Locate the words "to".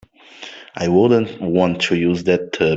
1.83-1.95